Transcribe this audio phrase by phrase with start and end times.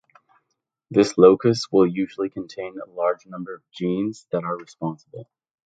[0.89, 5.29] This locus will usually contain a large number of genes that are responsible.